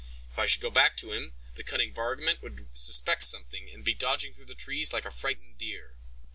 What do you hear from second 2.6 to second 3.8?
suspect something,